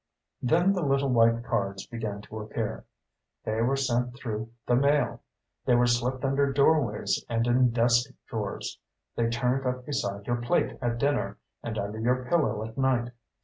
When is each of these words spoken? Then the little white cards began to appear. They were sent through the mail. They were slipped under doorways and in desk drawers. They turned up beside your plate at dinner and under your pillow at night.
Then 0.41 0.73
the 0.73 0.81
little 0.81 1.09
white 1.09 1.43
cards 1.43 1.85
began 1.85 2.23
to 2.23 2.39
appear. 2.39 2.85
They 3.45 3.61
were 3.61 3.75
sent 3.75 4.15
through 4.15 4.49
the 4.65 4.75
mail. 4.75 5.21
They 5.65 5.75
were 5.75 5.85
slipped 5.85 6.25
under 6.25 6.51
doorways 6.51 7.23
and 7.29 7.45
in 7.45 7.69
desk 7.69 8.09
drawers. 8.25 8.79
They 9.15 9.29
turned 9.29 9.63
up 9.67 9.85
beside 9.85 10.25
your 10.25 10.37
plate 10.41 10.75
at 10.81 10.97
dinner 10.97 11.37
and 11.61 11.77
under 11.77 11.99
your 11.99 12.25
pillow 12.25 12.65
at 12.67 12.79
night. 12.79 13.11